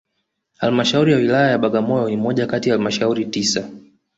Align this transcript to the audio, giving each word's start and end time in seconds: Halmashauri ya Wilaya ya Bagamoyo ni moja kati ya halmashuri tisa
Halmashauri 0.57 1.11
ya 1.11 1.17
Wilaya 1.17 1.51
ya 1.51 1.57
Bagamoyo 1.57 2.09
ni 2.09 2.17
moja 2.17 2.47
kati 2.47 2.69
ya 2.69 2.75
halmashuri 2.75 3.25
tisa 3.25 3.69